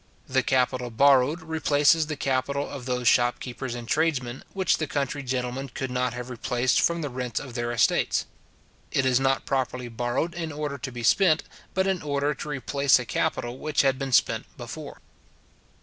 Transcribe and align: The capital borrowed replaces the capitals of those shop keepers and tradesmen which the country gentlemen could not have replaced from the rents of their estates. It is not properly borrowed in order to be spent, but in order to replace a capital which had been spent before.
The 0.27 0.41
capital 0.41 0.89
borrowed 0.89 1.43
replaces 1.43 2.07
the 2.07 2.15
capitals 2.15 2.71
of 2.71 2.87
those 2.87 3.07
shop 3.07 3.39
keepers 3.39 3.75
and 3.75 3.87
tradesmen 3.87 4.43
which 4.51 4.79
the 4.79 4.87
country 4.87 5.21
gentlemen 5.21 5.69
could 5.69 5.91
not 5.91 6.15
have 6.15 6.31
replaced 6.31 6.81
from 6.81 7.01
the 7.03 7.09
rents 7.11 7.39
of 7.39 7.53
their 7.53 7.71
estates. 7.71 8.25
It 8.91 9.05
is 9.05 9.19
not 9.19 9.45
properly 9.45 9.89
borrowed 9.89 10.33
in 10.33 10.51
order 10.51 10.79
to 10.79 10.91
be 10.91 11.03
spent, 11.03 11.43
but 11.75 11.85
in 11.85 12.01
order 12.01 12.33
to 12.33 12.49
replace 12.49 12.97
a 12.97 13.05
capital 13.05 13.59
which 13.59 13.83
had 13.83 13.99
been 13.99 14.11
spent 14.11 14.47
before. 14.57 15.01